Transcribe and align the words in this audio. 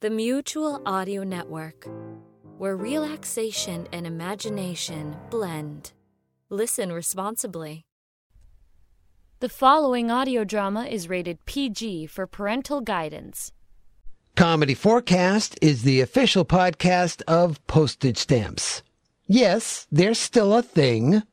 The 0.00 0.10
Mutual 0.10 0.80
Audio 0.86 1.24
Network, 1.24 1.88
where 2.56 2.76
relaxation 2.76 3.88
and 3.92 4.06
imagination 4.06 5.16
blend. 5.28 5.90
Listen 6.50 6.92
responsibly. 6.92 7.84
The 9.40 9.48
following 9.48 10.08
audio 10.08 10.44
drama 10.44 10.84
is 10.84 11.08
rated 11.08 11.44
PG 11.46 12.06
for 12.06 12.28
parental 12.28 12.80
guidance. 12.80 13.50
Comedy4Cast 14.36 15.58
is 15.60 15.82
the 15.82 16.00
official 16.00 16.44
podcast 16.44 17.22
of 17.26 17.58
postage 17.66 18.18
stamps. 18.18 18.84
Yes, 19.26 19.88
they're 19.90 20.14
still 20.14 20.54
a 20.54 20.62
thing. 20.62 21.24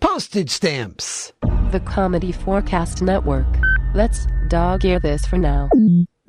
Postage 0.00 0.50
stamps. 0.50 1.32
The 1.70 1.82
Comedy4Cast 1.86 3.00
Network. 3.00 3.46
Let's 3.94 4.26
dog 4.48 4.84
ear 4.84 4.98
this 4.98 5.24
for 5.24 5.38
now. 5.38 5.70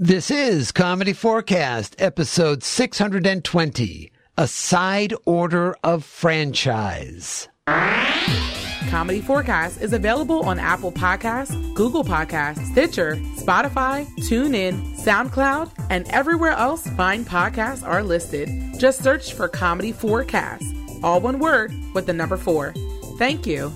This 0.02 0.32
is 0.32 0.72
Comedy4Cast, 0.72 1.96
episode 1.98 2.64
620 2.64 4.10
A 4.38 4.48
Side 4.48 5.14
Order 5.26 5.76
of 5.84 6.06
Franchise. 6.06 7.50
Comedy4Cast 7.68 9.82
is 9.82 9.92
available 9.92 10.46
on 10.46 10.58
Apple 10.58 10.94
Podcasts, 10.94 11.74
Google 11.74 12.06
Podcasts, 12.06 12.66
Stitcher, 12.68 13.18
Spotify, 13.36 14.08
TuneIn, 14.20 14.96
SoundCloud, 14.96 15.70
and 15.90 16.08
everywhere 16.12 16.52
else 16.52 16.88
fine 16.92 17.26
podcasts 17.26 17.86
are 17.86 18.02
listed. 18.02 18.48
Just 18.80 19.04
search 19.04 19.34
for 19.34 19.50
Comedy4Cast, 19.50 21.04
all 21.04 21.20
one 21.20 21.40
word 21.40 21.74
with 21.94 22.06
the 22.06 22.14
number 22.14 22.38
four. 22.38 22.74
Thank 23.18 23.46
you. 23.46 23.70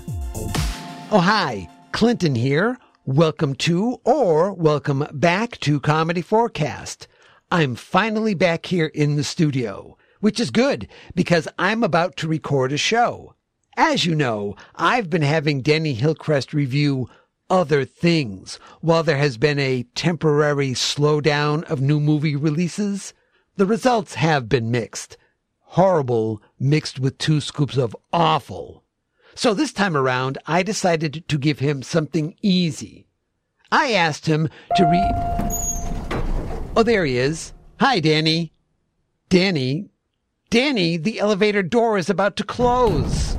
Oh, 1.10 1.20
hi. 1.22 1.68
Clinton 1.92 2.34
here. 2.34 2.78
Welcome 3.06 3.56
to 3.56 4.00
or 4.02 4.54
welcome 4.54 5.06
back 5.12 5.58
to 5.60 5.78
Comedy4Cast. 5.78 7.06
I'm 7.50 7.74
finally 7.74 8.32
back 8.32 8.64
here 8.64 8.86
in 8.86 9.16
the 9.16 9.24
studio, 9.24 9.98
which 10.20 10.40
is 10.40 10.50
good 10.50 10.88
because 11.14 11.46
I'm 11.58 11.84
about 11.84 12.16
to 12.16 12.28
record 12.28 12.72
a 12.72 12.78
show. 12.78 13.34
As 13.76 14.06
you 14.06 14.14
know, 14.14 14.56
I've 14.74 15.10
been 15.10 15.20
having 15.20 15.60
Denny 15.60 15.92
Hillcrest 15.92 16.54
review 16.54 17.10
other 17.50 17.84
things 17.84 18.58
while 18.80 19.02
there 19.02 19.18
has 19.18 19.36
been 19.36 19.58
a 19.58 19.82
temporary 19.94 20.70
slowdown 20.70 21.62
of 21.64 21.82
new 21.82 22.00
movie 22.00 22.36
releases. 22.36 23.12
The 23.56 23.66
results 23.66 24.14
have 24.14 24.48
been 24.48 24.70
mixed. 24.70 25.18
Horrible 25.60 26.40
mixed 26.58 26.98
with 26.98 27.18
two 27.18 27.42
scoops 27.42 27.76
of 27.76 27.94
awful. 28.14 28.83
So 29.36 29.52
this 29.52 29.72
time 29.72 29.96
around, 29.96 30.38
I 30.46 30.62
decided 30.62 31.24
to 31.28 31.38
give 31.38 31.58
him 31.58 31.82
something 31.82 32.36
easy. 32.40 33.06
I 33.72 33.92
asked 33.92 34.26
him 34.26 34.48
to 34.76 34.84
read. 34.84 36.70
Oh, 36.76 36.82
there 36.84 37.04
he 37.04 37.18
is. 37.18 37.52
Hi, 37.80 38.00
Danny. 38.00 38.52
Danny. 39.28 39.90
Danny, 40.50 40.96
the 40.96 41.18
elevator 41.18 41.62
door 41.62 41.98
is 41.98 42.08
about 42.08 42.36
to 42.36 42.44
close. 42.44 43.36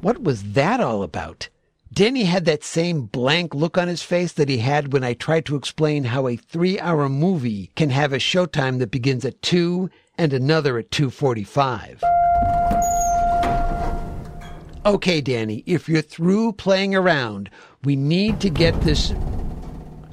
What 0.00 0.22
was 0.22 0.54
that 0.54 0.80
all 0.80 1.02
about? 1.02 1.48
Danny 1.92 2.24
had 2.24 2.44
that 2.44 2.64
same 2.64 3.02
blank 3.02 3.54
look 3.54 3.76
on 3.76 3.88
his 3.88 4.02
face 4.02 4.32
that 4.32 4.48
he 4.48 4.58
had 4.58 4.92
when 4.92 5.04
I 5.04 5.14
tried 5.14 5.44
to 5.46 5.56
explain 5.56 6.04
how 6.04 6.26
a 6.26 6.36
three-hour 6.36 7.08
movie 7.08 7.70
can 7.76 7.90
have 7.90 8.12
a 8.12 8.18
showtime 8.18 8.78
that 8.78 8.90
begins 8.90 9.24
at 9.24 9.42
2 9.42 9.90
and 10.16 10.32
another 10.32 10.78
at 10.78 10.90
2.45. 10.90 12.00
Okay, 14.86 15.20
Danny, 15.20 15.62
if 15.66 15.90
you're 15.90 16.00
through 16.00 16.52
playing 16.54 16.94
around, 16.94 17.50
we 17.84 17.96
need 17.96 18.40
to 18.40 18.48
get 18.48 18.80
this 18.80 19.12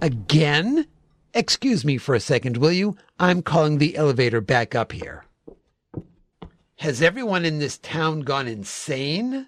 again. 0.01 0.85
Excuse 1.33 1.85
me 1.85 1.97
for 1.97 2.13
a 2.13 2.19
second, 2.19 2.57
will 2.57 2.73
you? 2.73 2.97
I'm 3.17 3.41
calling 3.41 3.77
the 3.77 3.95
elevator 3.95 4.41
back 4.41 4.75
up 4.75 4.91
here. 4.91 5.23
Has 6.79 7.01
everyone 7.01 7.45
in 7.45 7.59
this 7.59 7.77
town 7.77 8.21
gone 8.21 8.47
insane? 8.49 9.47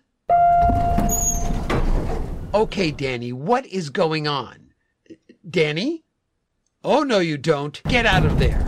Okay, 2.54 2.92
Danny, 2.92 3.34
what 3.34 3.66
is 3.66 3.90
going 3.90 4.26
on? 4.26 4.72
Danny? 5.50 6.06
Oh, 6.82 7.04
no, 7.04 7.20
you 7.20 7.38
don't. 7.38 7.84
Get 7.84 8.06
out 8.06 8.26
of 8.26 8.40
there. 8.40 8.66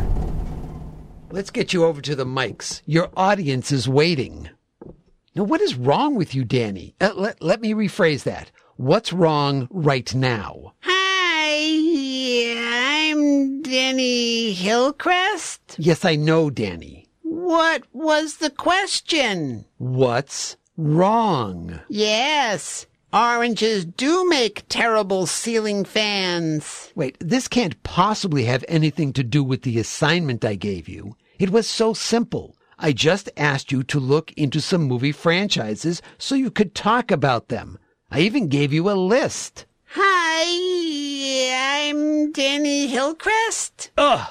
Let's 1.32 1.50
get 1.50 1.72
you 1.72 1.86
over 1.86 2.02
to 2.02 2.14
the 2.14 2.26
mics. 2.26 2.82
Your 2.86 3.10
audience 3.16 3.72
is 3.72 3.88
waiting. 3.88 4.50
Now, 5.34 5.44
what 5.44 5.62
is 5.62 5.76
wrong 5.76 6.16
with 6.16 6.36
you, 6.36 6.44
Danny? 6.44 6.94
Uh, 7.00 7.14
let, 7.16 7.42
let 7.42 7.62
me 7.62 7.74
rephrase 7.74 8.24
that. 8.24 8.52
What's 8.76 9.14
wrong 9.14 9.70
right 9.72 10.14
now? 10.14 10.74
Hi, 10.82 12.52
I'm 13.10 13.62
Danny 13.62 14.52
Hillcrest. 14.52 15.78
Yes, 15.78 16.04
I 16.04 16.18
know, 16.18 16.50
Danny. 16.50 17.08
What 17.22 17.84
was 17.94 18.38
the 18.38 18.50
question? 18.50 19.64
What's 19.78 20.58
wrong? 20.76 21.80
Yes, 21.88 22.86
oranges 23.14 23.86
do 23.86 24.28
make 24.28 24.66
terrible 24.68 25.28
ceiling 25.28 25.86
fans. 25.86 26.92
Wait, 26.94 27.16
this 27.22 27.48
can't 27.48 27.82
possibly 27.84 28.44
have 28.44 28.66
anything 28.68 29.14
to 29.14 29.24
do 29.24 29.46
with 29.46 29.62
the 29.62 29.80
assignment 29.80 30.44
I 30.44 30.56
gave 30.56 30.90
you. 30.90 31.16
It 31.40 31.52
was 31.52 31.68
so 31.68 31.94
simple. 31.94 32.58
I 32.84 32.94
just 32.94 33.30
asked 33.38 33.72
you 33.72 33.84
to 33.84 34.00
look 34.00 34.34
into 34.34 34.60
some 34.60 34.82
movie 34.82 35.12
franchises 35.12 36.02
so 36.18 36.34
you 36.34 36.50
could 36.50 36.74
talk 36.74 37.12
about 37.12 37.50
them. 37.50 37.78
I 38.10 38.22
even 38.22 38.48
gave 38.48 38.74
you 38.74 38.90
a 38.90 38.98
list. 38.98 39.68
Hi, 39.90 41.92
I'm 41.94 42.32
Danny 42.32 42.88
Hillcrest. 42.88 43.92
Ugh, 44.00 44.28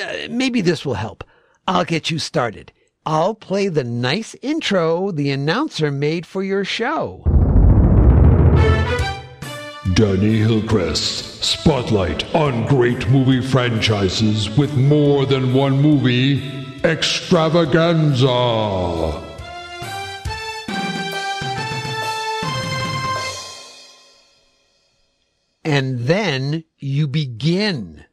uh, 0.00 0.12
maybe 0.30 0.62
this 0.62 0.86
will 0.86 0.94
help. 0.94 1.24
I'll 1.68 1.84
get 1.84 2.10
you 2.10 2.18
started. 2.18 2.72
I'll 3.04 3.34
play 3.34 3.68
the 3.68 3.84
nice 3.84 4.34
intro 4.40 5.10
the 5.10 5.30
announcer 5.30 5.90
made 5.90 6.24
for 6.24 6.42
your 6.42 6.64
show. 6.64 7.22
Danny 9.92 10.38
Hillcrest, 10.38 11.44
spotlight 11.44 12.34
on 12.34 12.64
great 12.64 13.10
movie 13.10 13.42
franchises 13.42 14.48
with 14.56 14.74
more 14.74 15.26
than 15.26 15.52
one 15.52 15.82
movie 15.82 16.59
extravaganza. 16.84 18.26
And 25.64 26.00
then 26.00 26.64
you 26.78 27.06
begin 27.06 28.04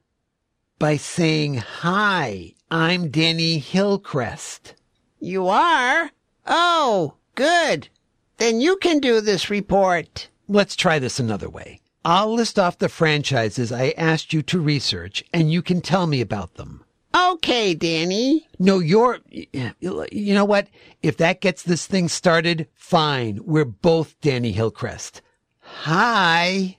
by 0.80 0.98
saying, 0.98 1.56
Hi, 1.56 2.54
I'm 2.70 3.10
Danny 3.10 3.58
Hillcrest. 3.58 4.76
You 5.20 5.48
are? 5.48 6.12
Oh, 6.46 7.16
good. 7.36 7.90
Then 8.38 8.62
you 8.62 8.78
can 8.78 9.00
do 9.00 9.22
this 9.22 9.50
report. 9.50 10.30
Let's 10.48 10.76
try 10.76 11.00
this 11.00 11.20
another 11.20 11.50
way. 11.50 11.82
I'll 12.06 12.34
list 12.34 12.60
off 12.60 12.78
the 12.78 12.90
franchises 12.90 13.72
I 13.72 13.94
asked 13.98 14.32
you 14.32 14.42
to 14.44 14.62
research, 14.62 15.24
and 15.34 15.52
you 15.52 15.62
can 15.62 15.82
tell 15.82 16.08
me 16.08 16.22
about 16.22 16.54
them. 16.56 16.86
Okay, 17.18 17.74
Danny. 17.74 18.48
No, 18.60 18.80
you're, 18.80 19.20
you 19.32 20.34
know 20.34 20.46
what? 20.46 20.68
If 21.02 21.18
that 21.18 21.42
gets 21.42 21.64
this 21.64 21.88
thing 21.88 22.10
started, 22.10 22.68
fine. 22.74 23.40
We're 23.44 23.66
both 23.66 24.20
Danny 24.22 24.52
Hillcrest. 24.52 25.22
Hi. 25.60 26.78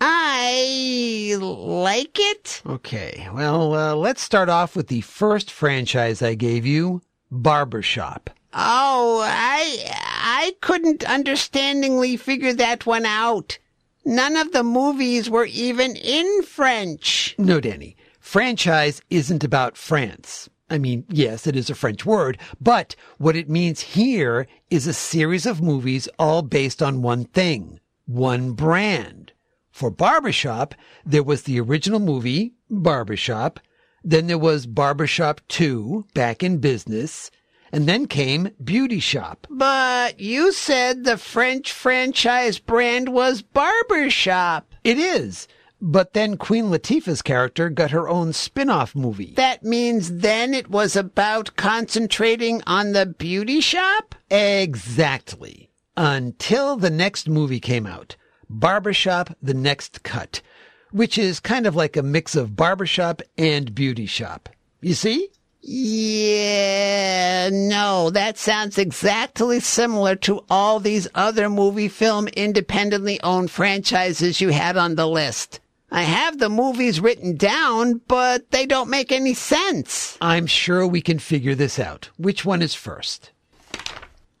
I 0.00 1.36
like 1.38 2.16
it. 2.18 2.62
Okay, 2.64 3.28
well, 3.34 3.74
uh, 3.74 3.94
let's 3.94 4.22
start 4.22 4.48
off 4.48 4.74
with 4.76 4.88
the 4.88 5.02
first 5.02 5.50
franchise 5.50 6.22
I 6.22 6.34
gave 6.34 6.64
you, 6.64 7.02
Barbershop. 7.30 8.30
Oh, 8.54 9.22
I, 9.24 9.92
I 9.94 10.54
couldn't 10.60 11.04
understandingly 11.04 12.16
figure 12.16 12.54
that 12.54 12.86
one 12.86 13.06
out. 13.06 13.58
None 14.04 14.36
of 14.36 14.52
the 14.52 14.62
movies 14.62 15.28
were 15.28 15.44
even 15.44 15.96
in 15.96 16.42
French. 16.42 17.34
No, 17.36 17.60
Danny. 17.60 17.96
Franchise 18.20 19.02
isn't 19.10 19.42
about 19.42 19.76
France. 19.76 20.48
I 20.68 20.78
mean, 20.78 21.04
yes, 21.08 21.48
it 21.48 21.56
is 21.56 21.68
a 21.68 21.74
French 21.74 22.06
word, 22.06 22.38
but 22.60 22.94
what 23.18 23.34
it 23.34 23.50
means 23.50 23.80
here 23.80 24.46
is 24.70 24.86
a 24.86 24.92
series 24.92 25.46
of 25.46 25.60
movies 25.60 26.08
all 26.18 26.42
based 26.42 26.80
on 26.80 27.02
one 27.02 27.24
thing, 27.24 27.80
one 28.06 28.52
brand. 28.52 29.32
For 29.72 29.90
Barbershop, 29.90 30.74
there 31.04 31.24
was 31.24 31.42
the 31.42 31.58
original 31.58 31.98
movie, 31.98 32.54
Barbershop, 32.68 33.58
Then 34.02 34.28
there 34.28 34.38
was 34.38 34.66
Barbershop 34.66 35.40
2, 35.48 36.06
back 36.14 36.42
in 36.42 36.58
business. 36.58 37.30
And 37.72 37.86
then 37.86 38.06
came 38.06 38.50
Beauty 38.62 38.98
Shop. 38.98 39.46
But 39.48 40.18
you 40.18 40.52
said 40.52 41.04
the 41.04 41.16
French 41.16 41.72
franchise 41.72 42.58
brand 42.58 43.10
was 43.10 43.42
Barbershop. 43.42 44.74
It 44.82 44.98
is. 44.98 45.46
But 45.82 46.12
then 46.12 46.36
Queen 46.36 46.66
Latifah's 46.66 47.22
character 47.22 47.70
got 47.70 47.90
her 47.90 48.08
own 48.08 48.32
spin-off 48.34 48.94
movie. 48.94 49.32
That 49.36 49.64
means 49.64 50.16
then 50.18 50.52
it 50.52 50.68
was 50.68 50.94
about 50.94 51.56
concentrating 51.56 52.62
on 52.66 52.92
the 52.92 53.06
beauty 53.06 53.60
shop? 53.60 54.14
Exactly. 54.30 55.70
Until 55.96 56.76
the 56.76 56.90
next 56.90 57.28
movie 57.28 57.60
came 57.60 57.86
out. 57.86 58.16
Barbershop 58.50 59.30
The 59.40 59.54
Next 59.54 60.02
Cut, 60.02 60.42
which 60.90 61.16
is 61.16 61.38
kind 61.40 61.66
of 61.66 61.76
like 61.76 61.96
a 61.96 62.02
mix 62.02 62.34
of 62.34 62.56
barbershop 62.56 63.22
and 63.38 63.74
beauty 63.74 64.06
shop. 64.06 64.48
You 64.80 64.94
see? 64.94 65.28
Yeah, 65.62 67.50
no, 67.52 68.10
that 68.10 68.38
sounds 68.38 68.76
exactly 68.76 69.60
similar 69.60 70.16
to 70.16 70.44
all 70.50 70.80
these 70.80 71.06
other 71.14 71.48
movie 71.48 71.88
film 71.88 72.28
independently 72.28 73.20
owned 73.22 73.50
franchises 73.50 74.40
you 74.40 74.48
had 74.48 74.76
on 74.76 74.94
the 74.96 75.06
list. 75.06 75.59
I 75.90 76.02
have 76.02 76.38
the 76.38 76.48
movies 76.48 77.00
written 77.00 77.36
down, 77.36 78.00
but 78.06 78.50
they 78.50 78.64
don't 78.64 78.90
make 78.90 79.10
any 79.10 79.34
sense. 79.34 80.16
I'm 80.20 80.46
sure 80.46 80.86
we 80.86 81.00
can 81.00 81.18
figure 81.18 81.54
this 81.54 81.78
out. 81.78 82.10
Which 82.16 82.44
one 82.44 82.62
is 82.62 82.74
first? 82.74 83.32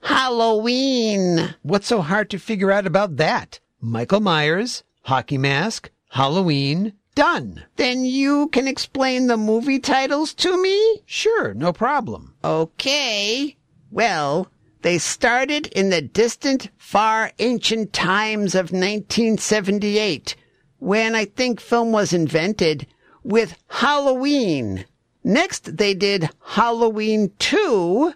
Halloween. 0.02 1.54
What's 1.62 1.88
so 1.88 2.02
hard 2.02 2.30
to 2.30 2.38
figure 2.38 2.70
out 2.70 2.86
about 2.86 3.16
that? 3.16 3.58
Michael 3.80 4.20
Myers, 4.20 4.84
Hockey 5.02 5.38
Mask, 5.38 5.90
Halloween, 6.10 6.92
done. 7.14 7.64
Then 7.76 8.04
you 8.04 8.48
can 8.48 8.68
explain 8.68 9.26
the 9.26 9.36
movie 9.36 9.80
titles 9.80 10.32
to 10.34 10.62
me? 10.62 11.02
Sure, 11.04 11.54
no 11.54 11.72
problem. 11.72 12.34
Okay. 12.44 13.56
Well, 13.90 14.48
they 14.82 14.98
started 14.98 15.66
in 15.68 15.90
the 15.90 16.00
distant, 16.00 16.70
far 16.78 17.32
ancient 17.38 17.92
times 17.92 18.54
of 18.54 18.72
1978, 18.72 20.36
when 20.80 21.14
I 21.14 21.24
think 21.24 21.60
film 21.60 21.92
was 21.92 22.12
invented, 22.12 22.86
with 23.22 23.56
Halloween. 23.68 24.84
Next, 25.22 25.76
they 25.76 25.94
did 25.94 26.30
Halloween 26.42 27.32
2, 27.38 28.14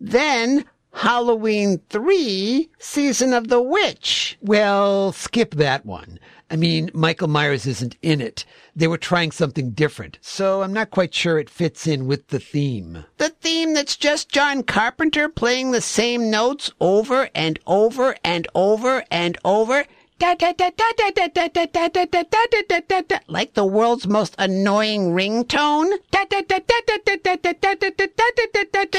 then 0.00 0.64
Halloween 0.92 1.80
3, 1.90 2.70
Season 2.78 3.34
of 3.34 3.48
the 3.48 3.60
Witch. 3.60 4.38
Well, 4.40 5.12
skip 5.12 5.54
that 5.56 5.84
one. 5.84 6.18
I 6.48 6.56
mean, 6.56 6.90
Michael 6.94 7.28
Myers 7.28 7.66
isn't 7.66 7.96
in 8.02 8.20
it. 8.20 8.44
They 8.74 8.86
were 8.86 8.98
trying 8.98 9.32
something 9.32 9.72
different, 9.72 10.18
so 10.22 10.62
I'm 10.62 10.72
not 10.72 10.92
quite 10.92 11.12
sure 11.12 11.38
it 11.38 11.50
fits 11.50 11.86
in 11.86 12.06
with 12.06 12.28
the 12.28 12.38
theme. 12.38 13.04
The 13.18 13.30
theme 13.30 13.74
that's 13.74 13.96
just 13.96 14.30
John 14.30 14.62
Carpenter 14.62 15.28
playing 15.28 15.72
the 15.72 15.80
same 15.80 16.30
notes 16.30 16.70
over 16.80 17.28
and 17.34 17.58
over 17.66 18.14
and 18.22 18.46
over 18.54 19.02
and 19.10 19.36
over. 19.44 19.84
Like 23.28 23.52
the 23.54 23.66
world's 23.66 24.06
most 24.06 24.34
annoying 24.38 25.12
ringtone. 25.12 25.98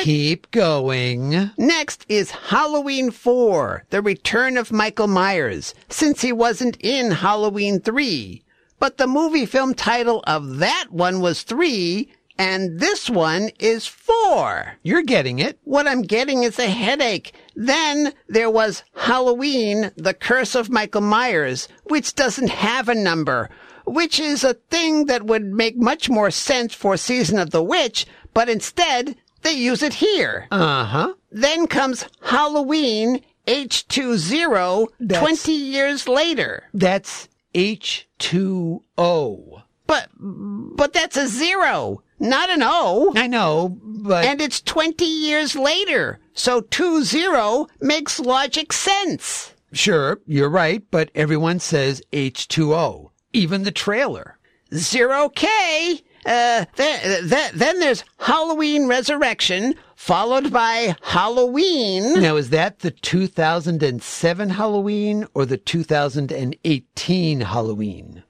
Keep 0.03 0.51
going. 0.51 1.51
Next 1.57 2.05
is 2.07 2.29
Halloween 2.31 3.09
4, 3.09 3.85
The 3.89 4.01
Return 4.01 4.57
of 4.57 4.71
Michael 4.71 5.07
Myers, 5.07 5.73
since 5.89 6.21
he 6.21 6.31
wasn't 6.31 6.77
in 6.81 7.11
Halloween 7.11 7.79
3. 7.79 8.43
But 8.79 8.97
the 8.97 9.07
movie 9.07 9.47
film 9.47 9.73
title 9.73 10.23
of 10.27 10.57
that 10.57 10.87
one 10.91 11.19
was 11.19 11.41
3, 11.41 12.07
and 12.37 12.79
this 12.79 13.09
one 13.09 13.49
is 13.59 13.87
4. 13.87 14.77
You're 14.83 15.01
getting 15.03 15.39
it. 15.39 15.59
What 15.63 15.87
I'm 15.87 16.01
getting 16.03 16.43
is 16.43 16.59
a 16.59 16.67
headache. 16.69 17.33
Then 17.55 18.13
there 18.27 18.49
was 18.49 18.83
Halloween, 18.95 19.91
The 19.95 20.13
Curse 20.13 20.55
of 20.55 20.69
Michael 20.69 21.01
Myers, 21.01 21.67
which 21.85 22.13
doesn't 22.15 22.49
have 22.49 22.89
a 22.89 22.95
number, 22.95 23.49
which 23.85 24.19
is 24.19 24.43
a 24.43 24.53
thing 24.55 25.05
that 25.05 25.23
would 25.25 25.45
make 25.45 25.77
much 25.77 26.09
more 26.09 26.29
sense 26.31 26.73
for 26.73 26.97
Season 26.97 27.39
of 27.39 27.51
the 27.51 27.63
Witch, 27.63 28.05
but 28.33 28.49
instead 28.49 29.15
they 29.41 29.53
use 29.53 29.81
it 29.81 29.93
here. 29.95 30.47
Uh 30.51 30.83
huh. 30.85 31.13
Then 31.31 31.65
comes 31.67 32.05
Halloween 32.21 33.21
H20 33.47 34.87
That's- 34.99 35.21
20 35.43 35.51
years 35.53 36.07
later. 36.07 36.63
That's 36.73 37.29
H2O. 37.55 39.63
But, 39.87 40.09
but 40.19 40.93
that's 40.93 41.17
a 41.17 41.27
zero, 41.27 42.03
not 42.19 42.49
an 42.49 42.61
O. 42.63 43.13
I 43.15 43.27
know, 43.27 43.77
but 43.81 44.25
And 44.25 44.41
it's 44.41 44.61
20 44.61 45.05
years 45.05 45.55
later. 45.55 46.19
So 46.33 46.61
2-0 46.61 47.69
makes 47.81 48.19
logic 48.19 48.73
sense. 48.73 49.53
sure, 49.71 50.19
you're 50.27 50.49
right, 50.49 50.83
but 50.91 51.09
everyone 51.15 51.59
says 51.59 52.01
H2O. 52.13 53.09
Even 53.33 53.63
the 53.63 53.71
trailer. 53.71 54.37
Zero 54.73 55.29
K. 55.29 56.01
Uh, 56.25 56.65
then, 56.75 57.27
then, 57.29 57.51
then 57.55 57.79
there's 57.79 58.03
Halloween 58.19 58.87
Resurrection, 58.87 59.75
followed 59.95 60.51
by 60.51 60.93
Halloween. 61.01 62.21
Now, 62.21 62.35
is 62.35 62.49
that 62.49 62.79
the 62.79 62.91
2007 62.91 64.49
Halloween 64.49 65.25
or 65.33 65.45
the 65.45 65.55
2018 65.57 67.41
Halloween? 67.41 68.23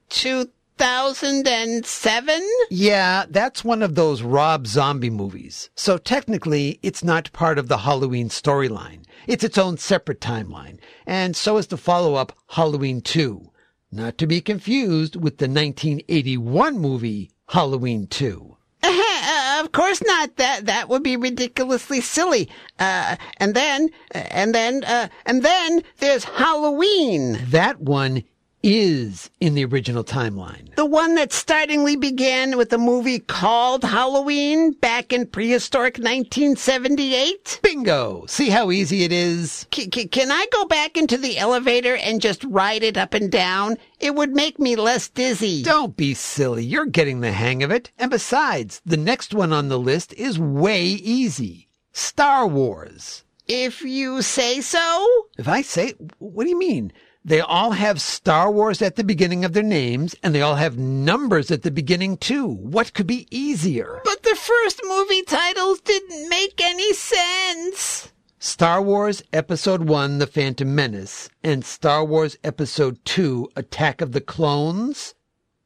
2007? 0.78 2.42
Yeah, 2.70 3.24
that's 3.28 3.64
one 3.64 3.82
of 3.82 3.96
those 3.96 4.22
Rob 4.22 4.68
Zombie 4.68 5.10
movies. 5.10 5.70
So 5.74 5.98
technically, 5.98 6.78
it's 6.84 7.02
not 7.02 7.32
part 7.32 7.58
of 7.58 7.66
the 7.66 7.78
Halloween 7.78 8.28
storyline. 8.28 9.02
It's 9.26 9.42
its 9.42 9.58
own 9.58 9.76
separate 9.78 10.20
timeline. 10.20 10.78
And 11.04 11.34
so 11.34 11.56
is 11.56 11.66
the 11.66 11.76
follow-up 11.76 12.32
Halloween 12.50 13.00
2. 13.00 13.50
Not 13.90 14.18
to 14.18 14.26
be 14.28 14.40
confused 14.40 15.16
with 15.16 15.38
the 15.38 15.48
1981 15.48 16.78
movie 16.78 17.32
Halloween 17.48 18.06
2. 18.06 18.56
Uh, 18.84 19.60
of 19.64 19.72
course 19.72 20.00
not. 20.04 20.36
That 20.36 20.66
that 20.66 20.88
would 20.88 21.02
be 21.02 21.16
ridiculously 21.16 22.00
silly. 22.00 22.48
Uh, 22.78 23.16
and 23.38 23.54
then, 23.54 23.88
and 24.12 24.54
then, 24.54 24.84
uh, 24.84 25.08
and 25.26 25.42
then 25.42 25.82
there's 25.98 26.22
Halloween. 26.22 27.38
That 27.50 27.80
one 27.80 28.22
is 28.62 29.30
in 29.40 29.54
the 29.54 29.64
original 29.64 30.04
timeline. 30.04 30.74
The 30.74 30.86
one 30.86 31.14
that 31.14 31.32
startlingly 31.32 31.96
began 31.96 32.56
with 32.56 32.72
a 32.72 32.78
movie 32.78 33.20
called 33.20 33.84
Halloween 33.84 34.72
back 34.72 35.12
in 35.12 35.26
prehistoric 35.26 35.98
1978? 35.98 37.60
Bingo! 37.62 38.24
See 38.26 38.50
how 38.50 38.70
easy 38.70 39.04
it 39.04 39.12
is? 39.12 39.66
C- 39.72 39.88
c- 39.92 40.08
can 40.08 40.30
I 40.30 40.46
go 40.52 40.64
back 40.64 40.96
into 40.96 41.16
the 41.16 41.38
elevator 41.38 41.96
and 41.96 42.20
just 42.20 42.44
ride 42.44 42.82
it 42.82 42.96
up 42.96 43.14
and 43.14 43.30
down? 43.30 43.76
It 44.00 44.14
would 44.14 44.32
make 44.32 44.58
me 44.58 44.76
less 44.76 45.08
dizzy. 45.08 45.62
Don't 45.62 45.96
be 45.96 46.14
silly. 46.14 46.64
You're 46.64 46.86
getting 46.86 47.20
the 47.20 47.32
hang 47.32 47.62
of 47.62 47.70
it. 47.70 47.90
And 47.98 48.10
besides, 48.10 48.80
the 48.84 48.96
next 48.96 49.34
one 49.34 49.52
on 49.52 49.68
the 49.68 49.78
list 49.78 50.12
is 50.14 50.38
way 50.38 50.84
easy. 50.84 51.68
Star 51.92 52.46
Wars. 52.46 53.24
If 53.46 53.82
you 53.82 54.20
say 54.20 54.60
so? 54.60 55.26
If 55.38 55.48
I 55.48 55.62
say, 55.62 55.94
what 56.18 56.44
do 56.44 56.50
you 56.50 56.58
mean? 56.58 56.92
They 57.28 57.40
all 57.40 57.72
have 57.72 58.00
Star 58.00 58.50
Wars 58.50 58.80
at 58.80 58.96
the 58.96 59.04
beginning 59.04 59.44
of 59.44 59.52
their 59.52 59.62
names, 59.62 60.14
and 60.22 60.34
they 60.34 60.40
all 60.40 60.54
have 60.54 60.78
numbers 60.78 61.50
at 61.50 61.62
the 61.62 61.70
beginning 61.70 62.16
too. 62.16 62.46
What 62.46 62.94
could 62.94 63.06
be 63.06 63.28
easier? 63.30 64.00
But 64.02 64.22
the 64.22 64.34
first 64.34 64.80
movie 64.82 65.20
titles 65.24 65.82
didn't 65.82 66.30
make 66.30 66.58
any 66.58 66.94
sense. 66.94 68.12
Star 68.38 68.80
Wars 68.80 69.22
Episode 69.30 69.82
1, 69.82 70.16
The 70.16 70.26
Phantom 70.26 70.74
Menace, 70.74 71.28
and 71.44 71.66
Star 71.66 72.02
Wars 72.02 72.38
Episode 72.44 72.98
2, 73.04 73.50
Attack 73.56 74.00
of 74.00 74.12
the 74.12 74.22
Clones? 74.22 75.14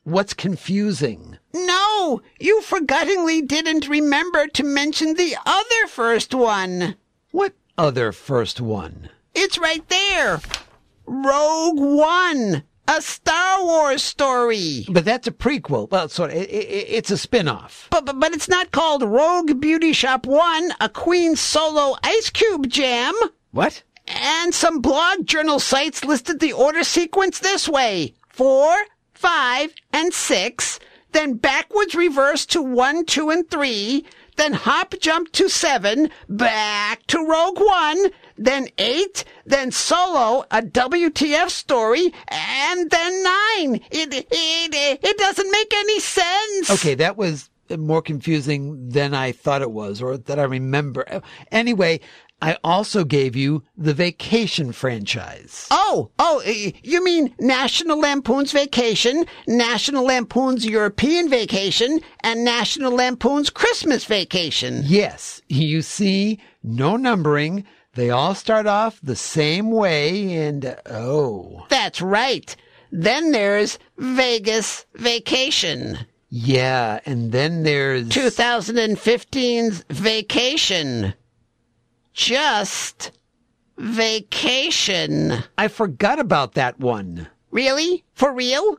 What's 0.02 0.35
confusing? 0.35 1.38
No, 1.54 2.23
you 2.40 2.61
forgottingly 2.62 3.47
didn't 3.47 3.88
remember 3.88 4.49
to 4.49 4.64
mention 4.64 5.14
the 5.14 5.37
other 5.47 5.87
first 5.87 6.35
one. 6.35 6.97
What 7.31 7.54
other 7.78 8.11
first 8.11 8.61
one? 8.61 9.11
It's 9.33 9.59
right 9.59 9.88
there. 9.88 10.40
Rogue 11.06 11.80
One, 11.80 12.62
a 12.88 13.02
Star 13.02 13.64
Wars 13.64 14.02
story. 14.02 14.85
But 14.88 15.04
that's 15.04 15.26
a 15.26 15.32
prequel. 15.32 15.90
Well, 15.90 16.09
sort 16.09 16.30
of, 16.30 16.37
it, 16.37 16.50
it, 16.50 16.87
it's 16.88 17.11
a 17.11 17.18
spin-off. 17.18 17.88
But, 17.90 18.06
but, 18.06 18.18
but 18.18 18.32
it's 18.32 18.49
not 18.49 18.71
called 18.71 19.02
Rogue 19.02 19.61
Beauty 19.61 19.92
Shop 19.92 20.26
1, 20.26 20.73
a 20.80 20.88
Queen 20.88 21.37
Solo 21.37 21.97
Ice 22.02 22.30
Cube 22.30 22.68
Jam. 22.68 23.14
What? 23.50 23.82
And 24.06 24.54
some 24.54 24.80
blog 24.80 25.26
journal 25.26 25.61
sites 25.61 26.04
listed 26.04 26.40
the 26.40 26.52
order 26.52 26.85
sequence 26.85 27.38
this 27.38 27.68
way. 27.68 28.14
Four, 28.28 28.75
five, 29.14 29.73
and 29.92 30.12
six, 30.12 30.80
then 31.12 31.35
backwards 31.35 31.94
reverse 31.94 32.44
to 32.47 32.62
one, 32.62 33.04
two, 33.04 33.30
and 33.30 33.49
three, 33.49 34.04
then 34.37 34.54
hop 34.54 34.94
jump 35.00 35.30
to 35.32 35.49
seven, 35.49 36.11
back 36.28 37.06
to 37.06 37.18
Rogue 37.18 37.61
One, 37.61 38.11
then 38.44 38.68
eight, 38.78 39.25
then 39.44 39.70
solo, 39.70 40.44
a 40.50 40.62
WTF 40.62 41.50
story, 41.50 42.12
and 42.28 42.90
then 42.90 43.22
nine. 43.22 43.75
It, 43.90 44.12
it, 44.12 44.26
it, 44.30 45.00
it 45.02 45.18
doesn't 45.18 45.50
make 45.50 45.72
any 45.75 46.00
sense. 46.00 46.70
Okay, 46.70 46.94
that 46.94 47.16
was 47.16 47.50
more 47.78 48.02
confusing 48.02 48.88
than 48.88 49.14
I 49.14 49.32
thought 49.32 49.62
it 49.62 49.70
was 49.70 50.02
or 50.02 50.16
that 50.16 50.38
I 50.38 50.44
remember. 50.44 51.22
Anyway, 51.50 52.00
I 52.42 52.58
also 52.64 53.04
gave 53.04 53.37
you 53.37 53.62
the 53.76 53.94
Vacation 53.94 54.72
franchise. 54.72 55.68
Oh, 55.70 56.11
oh, 56.18 56.42
you 56.44 57.02
mean 57.04 57.32
National 57.38 58.00
Lampoon's 58.00 58.50
Vacation, 58.50 59.26
National 59.46 60.04
Lampoon's 60.04 60.66
European 60.66 61.28
Vacation, 61.28 62.00
and 62.25 62.44
National 62.44 62.92
Lampoon's 62.92 63.49
Christmas 63.49 64.04
Vacation. 64.04 64.82
Yes, 64.84 65.40
you 65.49 65.82
see, 65.82 66.40
no 66.64 66.96
numbering. 66.96 67.64
They 67.94 68.08
all 68.11 68.34
start 68.34 68.66
off 68.66 68.99
the 69.02 69.16
same 69.16 69.70
way, 69.70 70.32
and 70.34 70.76
oh, 70.87 71.66
That's 71.68 72.00
right. 72.00 72.54
Then 72.90 73.32
there's 73.32 73.78
Vegas 73.99 74.87
Vacation. 74.94 75.99
yeah, 76.30 77.00
and 77.04 77.32
then 77.32 77.62
there's 77.64 78.08
2015's 78.08 79.84
Vacation. 79.90 81.14
Just 82.14 83.12
Vacation. 83.78 85.42
I 85.58 85.68
forgot 85.68 86.18
about 86.18 86.54
that 86.54 86.78
one. 86.78 87.28
Really? 87.50 88.04
For 88.14 88.32
real? 88.32 88.78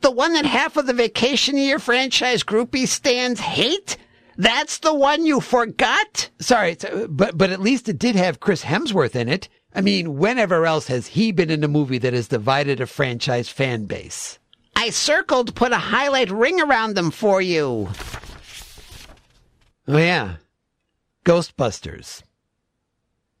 The 0.00 0.10
one 0.10 0.34
that 0.34 0.46
half 0.46 0.76
of 0.76 0.86
the 0.86 0.92
Vacation 0.92 1.56
Year 1.56 1.78
franchise 1.78 2.42
groupie 2.42 2.86
stands 2.88 3.40
hate? 3.40 3.96
That's 4.36 4.78
the 4.78 4.94
one 4.94 5.24
you 5.24 5.40
forgot? 5.40 6.28
Sorry, 6.38 6.76
but 7.08 7.38
but 7.38 7.50
at 7.50 7.60
least 7.60 7.88
it 7.88 7.98
did 7.98 8.16
have 8.16 8.40
Chris 8.40 8.64
Hemsworth 8.64 9.16
in 9.16 9.28
it. 9.28 9.48
I 9.74 9.80
mean, 9.80 10.16
whenever 10.16 10.64
else 10.64 10.86
has 10.86 11.08
he 11.08 11.32
been 11.32 11.50
in 11.50 11.64
a 11.64 11.68
movie 11.68 11.98
that 11.98 12.14
has 12.14 12.28
divided 12.28 12.80
a 12.80 12.86
franchise 12.86 13.48
fan 13.48 13.84
base? 13.84 14.38
I 14.74 14.90
circled, 14.90 15.54
put 15.54 15.72
a 15.72 15.78
highlight 15.78 16.30
ring 16.30 16.60
around 16.60 16.94
them 16.94 17.10
for 17.10 17.40
you. 17.40 17.88
Oh 19.88 19.98
yeah, 19.98 20.36
Ghostbusters, 21.24 22.22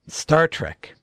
Star 0.06 0.48
Trek, 0.48 0.94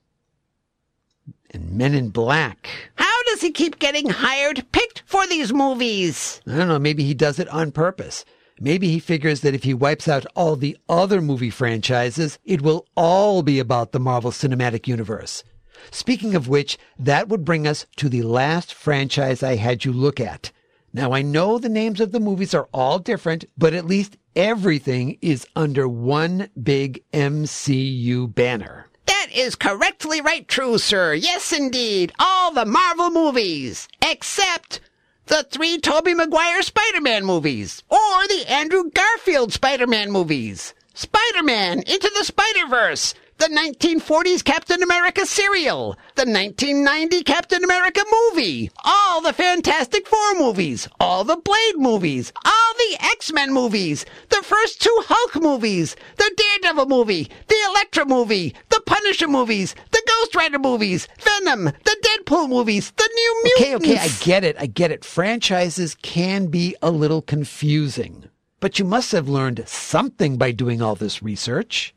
and 1.50 1.72
Men 1.72 1.94
in 1.94 2.10
Black. 2.10 2.68
How 2.96 3.22
does 3.24 3.42
he 3.42 3.52
keep 3.52 3.78
getting 3.78 4.08
hired, 4.08 4.64
picked 4.72 5.02
for 5.06 5.26
these 5.26 5.52
movies? 5.52 6.40
I 6.46 6.56
don't 6.56 6.68
know, 6.68 6.78
maybe 6.78 7.04
he 7.04 7.14
does 7.14 7.38
it 7.38 7.48
on 7.48 7.72
purpose. 7.72 8.24
Maybe 8.60 8.88
he 8.88 9.00
figures 9.00 9.40
that 9.40 9.54
if 9.54 9.64
he 9.64 9.74
wipes 9.74 10.06
out 10.06 10.26
all 10.36 10.56
the 10.56 10.76
other 10.88 11.20
movie 11.20 11.50
franchises, 11.50 12.38
it 12.44 12.62
will 12.62 12.86
all 12.96 13.42
be 13.42 13.58
about 13.58 13.92
the 13.92 14.00
Marvel 14.00 14.30
Cinematic 14.30 14.86
Universe. 14.86 15.42
Speaking 15.90 16.34
of 16.34 16.48
which, 16.48 16.78
that 16.98 17.28
would 17.28 17.44
bring 17.44 17.66
us 17.66 17.86
to 17.96 18.08
the 18.08 18.22
last 18.22 18.72
franchise 18.72 19.42
I 19.42 19.56
had 19.56 19.84
you 19.84 19.92
look 19.92 20.20
at. 20.20 20.52
Now 20.92 21.12
I 21.12 21.22
know 21.22 21.58
the 21.58 21.68
names 21.68 22.00
of 22.00 22.12
the 22.12 22.20
movies 22.20 22.54
are 22.54 22.68
all 22.72 23.00
different, 23.00 23.44
but 23.58 23.74
at 23.74 23.86
least 23.86 24.16
everything 24.36 25.18
is 25.20 25.46
under 25.56 25.88
one 25.88 26.48
big 26.62 27.02
MCU 27.12 28.32
banner. 28.32 28.86
That 29.06 29.26
is 29.34 29.56
correctly 29.56 30.20
right, 30.20 30.46
true, 30.46 30.78
sir. 30.78 31.14
Yes, 31.14 31.52
indeed. 31.52 32.12
All 32.20 32.52
the 32.52 32.64
Marvel 32.64 33.10
movies, 33.10 33.88
except 34.00 34.80
the 35.26 35.46
three 35.50 35.78
Tobey 35.78 36.14
Maguire 36.14 36.62
Spider-Man 36.62 37.24
movies, 37.24 37.82
or 37.88 38.26
the 38.28 38.44
Andrew 38.48 38.90
Garfield 38.90 39.52
Spider-Man 39.52 40.10
movies. 40.10 40.74
Spider-Man 40.94 41.78
Into 41.80 42.10
the 42.16 42.24
Spider-Verse, 42.24 43.14
the 43.38 43.46
1940s 43.46 44.44
Captain 44.44 44.82
America 44.82 45.26
serial, 45.26 45.96
the 46.14 46.24
1990 46.24 47.22
Captain 47.24 47.64
America 47.64 48.02
movie, 48.30 48.70
all 48.84 49.20
the 49.20 49.32
Fantastic 49.32 50.06
Four 50.06 50.34
movies, 50.38 50.88
all 51.00 51.24
the 51.24 51.36
Blade 51.36 51.76
movies, 51.76 52.32
all 52.44 52.74
the 52.78 52.96
X-Men 53.00 53.52
movies, 53.52 54.06
the 54.28 54.42
first 54.42 54.80
two 54.80 55.02
Hulk 55.06 55.42
movies, 55.42 55.96
the 56.16 56.30
Daredevil 56.36 56.86
movie, 56.86 57.30
the 57.48 57.56
Elektra 57.70 58.06
movie, 58.06 58.54
the 58.70 58.82
Punisher 58.86 59.28
movies, 59.28 59.74
the 59.90 60.02
Ghost 60.06 60.34
Rider 60.36 60.58
movies, 60.58 61.08
Venom, 61.18 61.64
the 61.64 61.96
Deadpool 62.02 62.48
movies, 62.48 62.92
the 62.96 63.10
New 63.14 63.42
Mutants. 63.44 63.84
Okay, 63.84 63.94
okay, 63.94 63.98
I 63.98 64.24
get 64.24 64.44
it. 64.44 64.56
I 64.58 64.66
get 64.66 64.90
it. 64.90 65.04
Franchises 65.04 65.96
can 65.96 66.46
be 66.46 66.76
a 66.82 66.90
little 66.90 67.22
confusing. 67.22 68.28
But 68.60 68.78
you 68.78 68.84
must 68.84 69.12
have 69.12 69.28
learned 69.28 69.68
something 69.68 70.38
by 70.38 70.52
doing 70.52 70.80
all 70.80 70.94
this 70.94 71.22
research. 71.22 71.93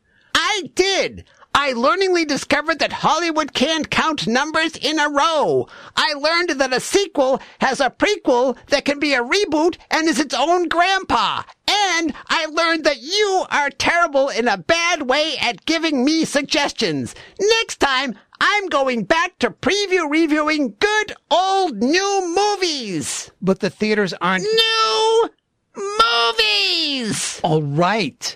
I 0.57 0.71
did. 0.73 1.23
I 1.53 1.73
learningly 1.73 2.25
discovered 2.25 2.79
that 2.79 2.91
Hollywood 2.91 3.53
can't 3.53 3.91
count 3.91 4.25
numbers 4.25 4.75
in 4.75 4.97
a 4.97 5.07
row. 5.07 5.67
I 5.95 6.13
learned 6.13 6.59
that 6.59 6.73
a 6.73 6.79
sequel 6.79 7.39
has 7.59 7.79
a 7.79 7.91
prequel 7.91 8.57
that 8.69 8.83
can 8.83 8.99
be 8.99 9.13
a 9.13 9.21
reboot 9.21 9.77
and 9.91 10.07
is 10.07 10.19
its 10.19 10.33
own 10.33 10.67
grandpa. 10.67 11.43
And 11.69 12.15
I 12.27 12.47
learned 12.47 12.85
that 12.85 13.03
you 13.03 13.45
are 13.51 13.69
terrible 13.69 14.29
in 14.29 14.47
a 14.47 14.57
bad 14.57 15.03
way 15.03 15.35
at 15.39 15.65
giving 15.65 16.03
me 16.03 16.25
suggestions. 16.25 17.13
Next 17.39 17.79
time, 17.79 18.15
I'm 18.41 18.65
going 18.69 19.03
back 19.03 19.37
to 19.39 19.51
preview 19.51 20.09
reviewing 20.09 20.75
good 20.79 21.13
old 21.29 21.77
new 21.77 22.35
movies. 22.35 23.29
But 23.43 23.59
the 23.59 23.69
theaters 23.69 24.15
aren't. 24.21 24.43
New 24.43 25.29
movies! 25.75 27.41
All 27.43 27.61
right. 27.61 28.35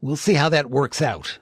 We'll 0.00 0.16
see 0.16 0.34
how 0.34 0.48
that 0.48 0.70
works 0.70 1.02
out. 1.02 1.38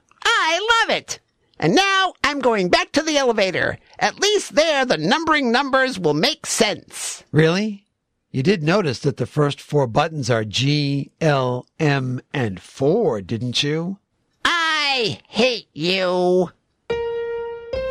I 0.87 0.93
love 0.93 0.99
it. 0.99 1.21
And 1.59 1.75
now 1.75 2.13
I'm 2.23 2.39
going 2.41 2.69
back 2.69 2.93
to 2.93 3.03
the 3.03 3.17
elevator. 3.17 3.79
At 3.99 4.21
least 4.21 4.55
there 4.55 4.85
the 4.85 4.97
numbering 4.97 5.51
numbers 5.51 5.99
will 5.99 6.15
make 6.15 6.47
sense. 6.47 7.25
Really? 7.33 7.85
You 8.31 8.43
did 8.43 8.63
notice 8.63 8.99
that 9.01 9.17
the 9.17 9.27
first 9.27 9.61
four 9.61 9.87
buttons 9.87 10.31
are 10.31 10.45
G, 10.45 11.11
L, 11.21 11.67
M, 11.81 12.21
and 12.35 12.61
4, 12.61 13.23
didn't 13.23 13.63
you? 13.63 13.99
I 14.45 15.21
hate 15.29 15.69
you. 15.73 16.51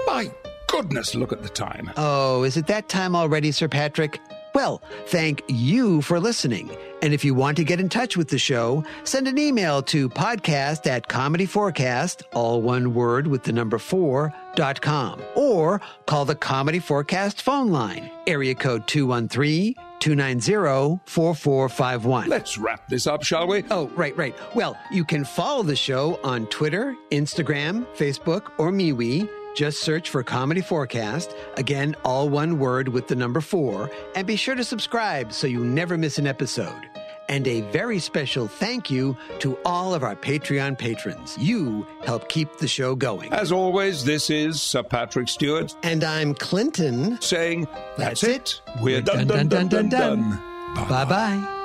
My 0.08 0.32
goodness, 0.68 1.16
look 1.16 1.34
at 1.34 1.42
the 1.42 1.50
time. 1.50 1.92
Oh, 1.98 2.44
is 2.44 2.58
it 2.58 2.68
that 2.68 2.88
time 2.88 3.16
already, 3.16 3.52
Sir 3.52 3.68
Patrick? 3.68 4.20
Well, 4.56 4.82
thank 5.08 5.44
you 5.50 6.02
for 6.02 6.18
listening. 6.18 6.72
And 7.02 7.14
if 7.14 7.26
you 7.26 7.34
want 7.34 7.58
to 7.58 7.66
get 7.66 7.82
in 7.82 7.90
touch 7.90 8.16
with 8.16 8.30
the 8.30 8.40
show, 8.40 8.86
send 9.04 9.28
an 9.28 9.38
email 9.38 9.84
to 9.84 10.08
podcast 10.08 10.88
at 10.88 11.10
comedy4cast, 11.10 12.24
all 12.34 12.62
one 12.62 12.94
word 12.94 13.28
with 13.28 13.44
the 13.44 13.52
number 13.52 13.78
four, 13.78 14.34
dot 14.56 14.80
com, 14.80 15.22
or 15.36 15.82
call 16.06 16.24
the 16.24 16.36
Comedy4Cast 16.36 17.42
phone 17.42 17.70
line, 17.70 18.10
area 18.28 18.56
code 18.56 18.88
213 18.88 19.76
290 20.00 21.02
4451. 21.06 22.30
Let's 22.30 22.58
wrap 22.58 22.88
this 22.88 23.08
up, 23.08 23.24
shall 23.24 23.48
we? 23.48 23.66
Oh, 23.70 23.88
right, 23.90 24.16
right. 24.16 24.34
Well, 24.56 24.78
you 24.90 25.04
can 25.04 25.26
follow 25.26 25.64
the 25.64 25.76
show 25.76 26.18
on 26.24 26.48
Twitter, 26.48 26.96
Instagram, 27.12 27.86
Facebook, 27.98 28.52
or 28.58 28.72
MeWe. 28.72 29.28
Just 29.56 29.80
search 29.82 30.10
for 30.10 30.24
Comedy4Cast. 30.24 31.34
Again, 31.58 31.96
all 32.04 32.30
one 32.30 32.60
word 32.60 32.90
with 32.90 33.08
the 33.08 33.16
number 33.16 33.42
four. 33.42 33.90
And 34.16 34.28
be 34.28 34.36
sure 34.36 34.56
to 34.56 34.64
subscribe 34.64 35.32
so 35.34 35.48
you 35.48 35.64
never 35.64 35.98
miss 35.98 36.18
an 36.20 36.28
episode. 36.28 36.82
And 37.28 37.48
a 37.48 37.62
very 37.72 37.98
special 37.98 38.48
thank 38.48 38.92
you 38.92 39.18
to 39.40 39.58
all 39.66 39.96
of 39.96 40.04
our 40.04 40.16
Patreon 40.16 40.78
patrons. 40.78 41.36
You 41.40 41.88
help 42.04 42.30
keep 42.30 42.58
the 42.58 42.68
show 42.68 42.96
going. 42.96 43.34
As 43.34 43.52
always, 43.52 44.04
this 44.06 44.30
is 44.30 44.62
Sir 44.62 44.84
Patrick 44.84 45.28
Stewart 45.30 45.76
And 45.82 46.04
I'm 46.04 46.36
Clinton. 46.36 47.20
saying, 47.22 47.68
That's, 47.98 48.22
That's 48.22 48.24
it. 48.24 48.62
it. 48.68 48.82
We're 48.82 49.02
done, 49.02 49.26
done, 49.26 49.48
done, 49.48 49.70
done, 49.70 49.90
done. 49.90 50.32
Bye 50.76 51.06
bye. 51.06 51.62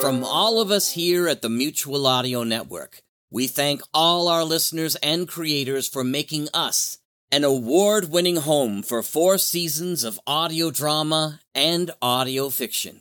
From 0.00 0.22
all 0.22 0.60
of 0.60 0.70
us 0.70 0.92
here 0.92 1.28
at 1.28 1.42
the 1.42 1.48
Mutual 1.48 2.06
Audio 2.06 2.42
Network, 2.42 3.02
we 3.30 3.46
thank 3.46 3.80
all 3.92 4.28
our 4.28 4.44
listeners 4.44 4.96
and 4.96 5.26
creators 5.26 5.88
for 5.88 6.04
making 6.04 6.48
us 6.52 6.98
an 7.32 7.42
award 7.42 8.10
winning 8.10 8.36
home 8.36 8.82
for 8.82 9.02
four 9.02 9.38
seasons 9.38 10.04
of 10.04 10.20
audio 10.26 10.70
drama 10.70 11.40
and 11.54 11.90
audio 12.02 12.48
fiction. 12.50 13.00